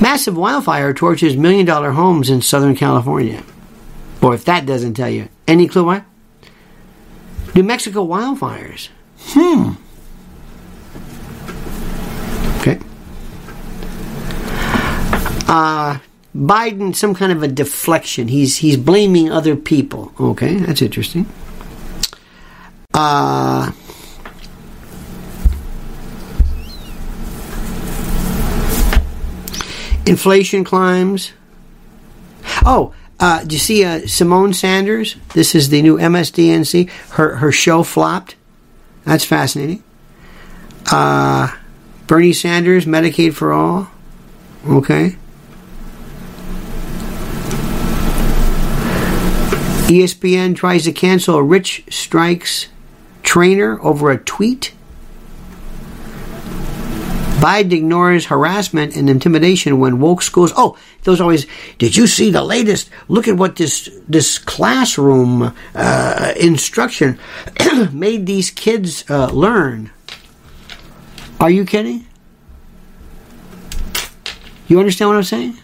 [0.00, 3.42] Massive wildfire torches million dollar homes in Southern California.
[4.22, 5.28] Boy, if that doesn't tell you.
[5.48, 6.04] Any clue why?
[7.54, 8.90] New Mexico wildfires.
[9.18, 9.72] Hmm.
[12.60, 12.78] Okay.
[15.48, 15.98] Uh,
[16.36, 18.28] Biden, some kind of a deflection.
[18.28, 20.12] He's he's blaming other people.
[20.20, 21.24] Okay, that's interesting.
[22.92, 23.72] Uh,
[30.04, 31.32] inflation climbs.
[32.66, 35.16] Oh, uh, do you see uh, Symone Sanders?
[35.34, 36.88] This is the new MSDNC.
[37.10, 38.36] Her her show flopped.
[39.04, 39.82] That's fascinating.
[40.90, 41.54] Uh,
[42.06, 43.90] Bernie Sanders, Medicaid for all.
[44.66, 45.16] Okay.
[49.88, 52.68] ESPN tries to cancel a Rich Strike's
[53.22, 54.72] trainer over a tweet.
[57.38, 60.52] Biden ignores harassment and intimidation when woke schools.
[60.56, 61.46] Oh, those always.
[61.78, 62.90] Did you see the latest?
[63.06, 67.18] Look at what this this classroom uh, instruction
[67.92, 69.92] made these kids uh, learn.
[71.38, 72.06] Are you kidding?
[74.66, 75.56] You understand what I'm saying?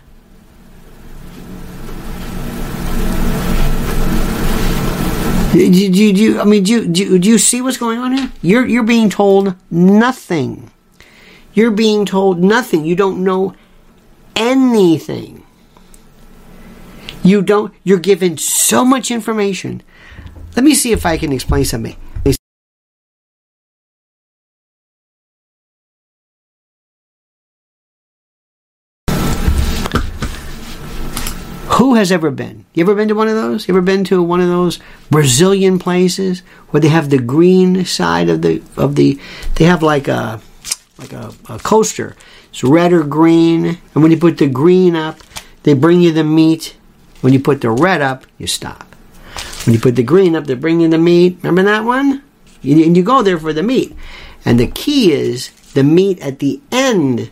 [5.52, 8.32] Do, do, do, I mean, do, do, do you see what's going on here?
[8.42, 10.72] You're, you're being told nothing.
[11.54, 12.84] You're being told nothing.
[12.84, 13.54] You don't know
[14.34, 15.46] anything.
[17.22, 19.82] You don't, you're given so much information.
[20.56, 21.96] Let me see if I can explain something.
[31.78, 32.66] Who has ever been?
[32.74, 33.66] You ever been to one of those?
[33.66, 34.78] You ever been to one of those
[35.10, 36.40] Brazilian places
[36.70, 39.18] where they have the green side of the of the
[39.56, 40.40] they have like a
[40.98, 42.16] like a, a coaster.
[42.50, 45.18] It's red or green, and when you put the green up,
[45.64, 46.76] they bring you the meat.
[47.20, 48.94] When you put the red up, you stop.
[49.66, 51.38] When you put the green up, they bring you the meat.
[51.42, 52.22] Remember that one?
[52.60, 53.96] You, and you go there for the meat.
[54.44, 57.30] And the key is the meat at the end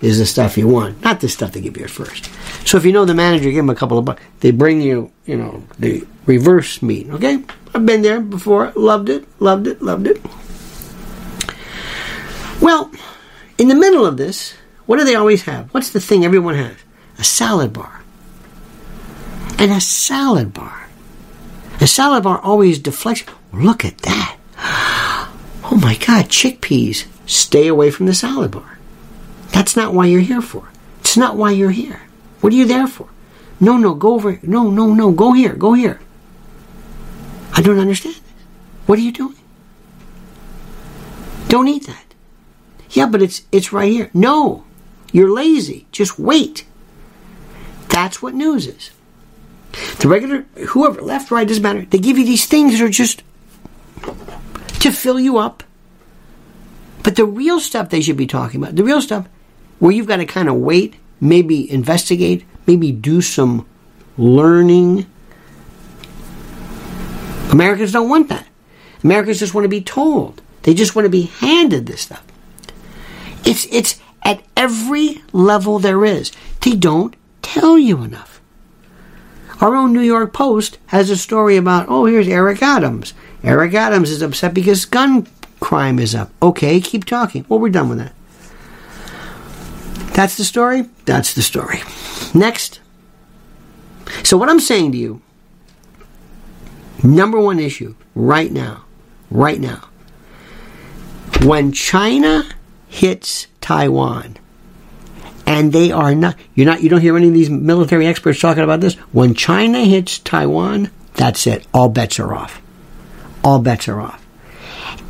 [0.00, 2.30] is the stuff you want, not the stuff they give you at first.
[2.66, 4.22] So if you know the manager, give them a couple of bucks.
[4.40, 7.08] They bring you, you know, the reverse meat.
[7.10, 7.42] Okay,
[7.74, 8.72] I've been there before.
[8.76, 9.26] Loved it.
[9.40, 9.82] Loved it.
[9.82, 10.20] Loved it.
[12.60, 12.90] Well,
[13.58, 14.54] in the middle of this,
[14.86, 15.72] what do they always have?
[15.72, 16.76] What's the thing everyone has?
[17.18, 18.02] A salad bar.
[19.58, 20.88] And a salad bar.
[21.80, 23.24] A salad bar always deflects.
[23.52, 24.36] Look at that.
[25.72, 27.06] Oh my God, chickpeas.
[27.26, 28.78] Stay away from the salad bar.
[29.52, 30.68] That's not why you're here for.
[31.00, 32.02] It's not why you're here.
[32.40, 33.08] What are you there for?
[33.60, 34.38] No, no, go over.
[34.42, 36.00] No, no, no, go here, go here.
[37.52, 38.22] I don't understand this.
[38.86, 39.36] What are you doing?
[41.48, 42.09] Don't eat that.
[42.90, 44.10] Yeah, but it's it's right here.
[44.12, 44.64] No.
[45.12, 45.86] You're lazy.
[45.92, 46.64] Just wait.
[47.88, 48.90] That's what news is.
[49.98, 51.82] The regular whoever left, right, doesn't matter.
[51.82, 53.22] They give you these things that are just
[54.80, 55.62] to fill you up.
[57.02, 59.26] But the real stuff they should be talking about, the real stuff
[59.78, 63.66] where you've got to kind of wait, maybe investigate, maybe do some
[64.18, 65.06] learning.
[67.50, 68.46] Americans don't want that.
[69.02, 70.42] Americans just want to be told.
[70.62, 72.22] They just want to be handed this stuff.
[73.44, 76.32] It's it's at every level there is.
[76.60, 78.40] They don't tell you enough.
[79.60, 83.12] Our own New York Post has a story about, oh, here's Eric Adams.
[83.42, 85.26] Eric Adams is upset because gun
[85.60, 86.30] crime is up.
[86.42, 87.44] Okay, keep talking.
[87.48, 88.14] Well, we're done with that.
[90.14, 90.88] That's the story?
[91.04, 91.80] That's the story.
[92.34, 92.80] Next.
[94.22, 95.20] So, what I'm saying to you,
[97.04, 98.84] number one issue right now,
[99.30, 99.88] right now,
[101.42, 102.48] when China
[102.90, 104.36] hits Taiwan,
[105.46, 108.64] and they are not, you're not, you don't hear any of these military experts talking
[108.64, 108.94] about this.
[109.12, 111.66] When China hits Taiwan, that's it.
[111.72, 112.60] All bets are off.
[113.42, 114.24] All bets are off.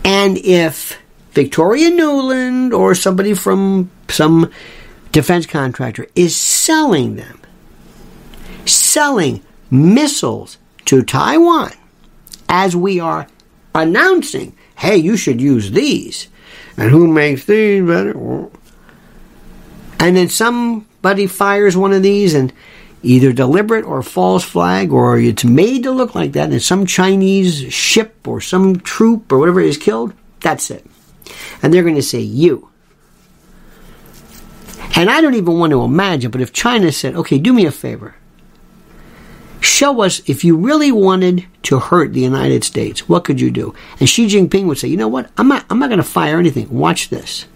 [0.04, 0.98] And if
[1.32, 4.50] Victoria Nuland or somebody from some
[5.10, 7.40] defense contractor is selling them,
[8.66, 11.72] selling missiles to Taiwan
[12.48, 13.26] as we are
[13.74, 16.28] announcing, hey, you should use these.
[16.76, 18.12] And who makes these better?
[19.98, 22.52] And then somebody fires one of these and
[23.02, 27.72] either deliberate or false flag, or it's made to look like that, and some Chinese
[27.72, 30.84] ship or some troop or whatever is killed, that's it.
[31.62, 32.70] And they're going to say, You
[34.96, 37.70] And I don't even want to imagine, but if China said, okay, do me a
[37.70, 38.16] favor.
[39.60, 43.74] Show us if you really wanted to hurt the United States, what could you do?
[43.98, 45.30] And Xi Jinping would say, you know what?
[45.36, 46.68] I'm not, I'm not going to fire anything.
[46.70, 47.46] Watch this.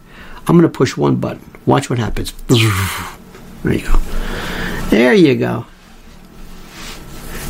[0.46, 1.50] I'm going to push one button.
[1.64, 2.32] Watch what happens.
[2.48, 3.98] There you go.
[4.90, 5.66] There you go.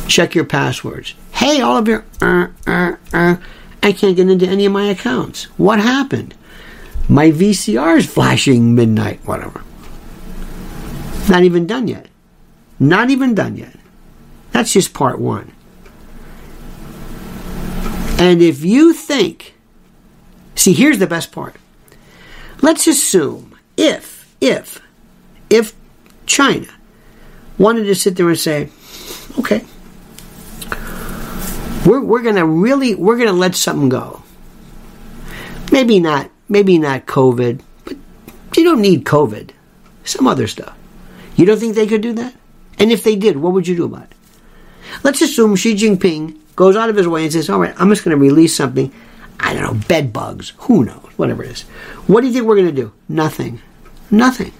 [0.07, 1.15] Check your passwords.
[1.33, 3.35] Hey, all of your, uh, uh, uh,
[3.83, 5.45] I can't get into any of my accounts.
[5.57, 6.33] What happened?
[7.09, 9.61] My VCR is flashing midnight, whatever.
[11.29, 12.07] Not even done yet.
[12.79, 13.75] Not even done yet.
[14.55, 15.51] That's just part one.
[18.17, 19.53] And if you think,
[20.55, 21.57] see, here's the best part.
[22.61, 24.81] Let's assume if, if,
[25.49, 25.73] if
[26.25, 26.69] China
[27.57, 28.69] wanted to sit there and say,
[29.39, 29.65] okay,
[31.85, 34.23] we're, we're going to really, we're going to let something go.
[35.69, 37.97] Maybe not, maybe not COVID, but
[38.55, 39.49] you don't need COVID.
[40.05, 40.77] Some other stuff.
[41.35, 42.33] You don't think they could do that?
[42.79, 44.14] And if they did, what would you do about it?
[45.03, 48.03] Let's assume Xi Jinping goes out of his way and says, all right, I'm just
[48.03, 48.93] going to release something.
[49.39, 50.53] I don't know, bed bugs.
[50.59, 51.09] Who knows?
[51.17, 51.61] Whatever it is.
[52.07, 52.93] What do you think we're going to do?
[53.09, 53.61] Nothing.
[54.09, 54.53] Nothing.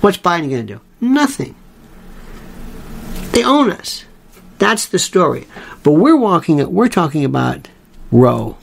[0.00, 0.80] What's Biden going to do?
[1.00, 1.54] Nothing.
[3.32, 4.04] They own us.
[4.58, 5.46] That's the story.
[5.82, 7.68] But we're walking, we're talking about
[8.10, 8.56] Roe.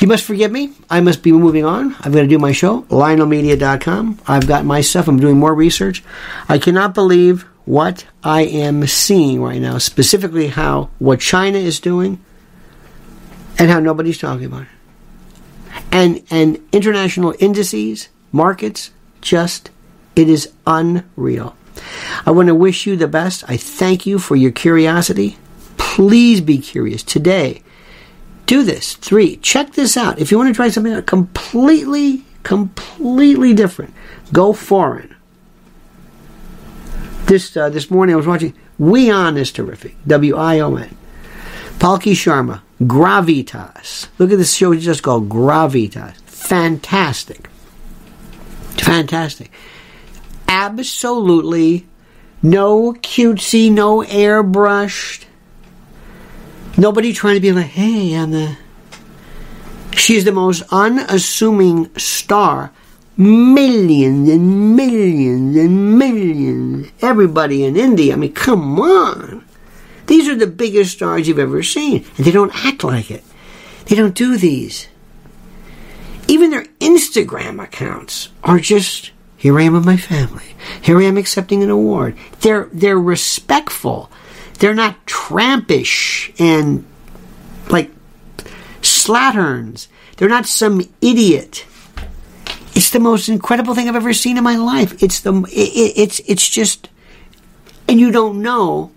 [0.00, 0.72] You must forgive me.
[0.90, 1.96] I must be moving on.
[2.00, 4.20] I'm going to do my show, lionelmedia.com.
[4.26, 5.08] I've got my stuff.
[5.08, 6.04] I'm doing more research.
[6.48, 12.24] I cannot believe what I am seeing right now, specifically how what China is doing
[13.58, 14.68] and how nobody's talking about it.
[15.92, 19.70] And and international indices, markets, just
[20.14, 21.56] it is unreal.
[22.24, 23.44] I want to wish you the best.
[23.48, 25.36] I thank you for your curiosity.
[25.76, 27.62] Please be curious today.
[28.46, 28.94] Do this.
[28.94, 30.18] Three, check this out.
[30.20, 33.92] If you want to try something completely, completely different,
[34.32, 35.15] go foreign.
[37.26, 39.96] This uh, this morning I was watching WION is terrific.
[40.06, 40.96] W I O N.
[41.78, 44.08] Palki Sharma, Gravitas.
[44.18, 46.16] Look at this show just called Gravitas.
[46.22, 47.48] Fantastic.
[48.78, 49.50] Fantastic.
[50.46, 51.86] Absolutely
[52.42, 55.24] no cutesy, no airbrushed.
[56.78, 58.56] Nobody trying to be like, hey, I'm the.
[59.92, 62.70] She's the most unassuming star
[63.16, 66.88] millions and millions and millions.
[67.00, 68.12] Everybody in India.
[68.12, 69.44] I mean, come on.
[70.06, 72.04] These are the biggest stars you've ever seen.
[72.16, 73.24] And they don't act like it.
[73.86, 74.88] They don't do these.
[76.28, 80.54] Even their Instagram accounts are just here I am with my family.
[80.82, 82.16] Here I am accepting an award.
[82.40, 84.10] They're they're respectful.
[84.58, 86.84] They're not trampish and
[87.68, 87.90] like
[88.82, 89.88] slatterns.
[90.16, 91.66] They're not some idiot
[92.76, 95.02] it's the most incredible thing I've ever seen in my life.
[95.02, 96.90] It's the it, it's it's just,
[97.88, 98.92] and you don't know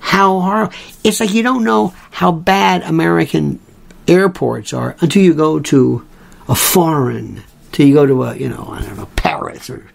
[0.00, 0.72] how hard.
[1.04, 3.60] It's like you don't know how bad American
[4.08, 6.04] airports are until you go to
[6.48, 9.88] a foreign, till you go to a you know I don't know Paris or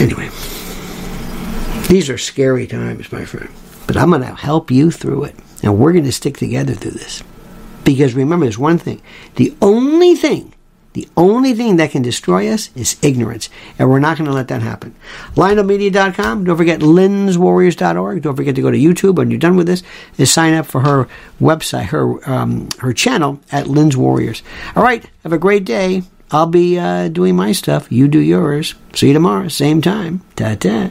[0.00, 0.28] anyway.
[1.88, 3.48] These are scary times, my friend.
[3.86, 6.92] But I'm going to help you through it, and we're going to stick together through
[6.92, 7.22] this.
[7.84, 9.00] Because remember, there's one thing:
[9.36, 10.52] the only thing
[10.94, 14.48] the only thing that can destroy us is ignorance, and we're not going to let
[14.48, 14.94] that happen.
[15.34, 16.44] LionelMedia.com.
[16.44, 18.22] Don't forget LynnsWarriors.org.
[18.22, 19.82] Don't forget to go to YouTube when you're done with this
[20.18, 21.08] and sign up for her
[21.40, 24.42] website, her um, her channel at Lynn's Warriors.
[24.76, 26.02] All right, have a great day.
[26.30, 27.90] I'll be uh, doing my stuff.
[27.92, 28.74] You do yours.
[28.94, 30.22] See you tomorrow, same time.
[30.36, 30.90] Ta ta.